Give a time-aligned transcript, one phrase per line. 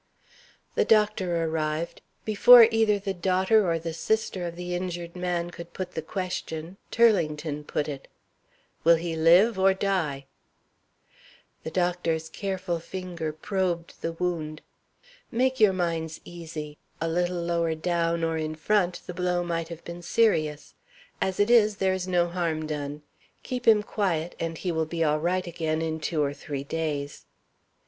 [0.73, 2.01] The doctor arrived.
[2.25, 6.77] Before either the daughter or the sister of the injured man could put the question,
[6.89, 8.07] Turlington put it
[8.83, 10.25] "Will he live or die?"
[11.61, 14.63] The doctor's careful finger probed the wound.
[15.31, 16.79] "Make your minds easy.
[16.99, 20.73] A little lower down, or in front, the blow might have been serious.
[21.21, 23.03] As it is, there is no harm done.
[23.43, 27.27] Keep him quiet, and he will be all right again in two or three days."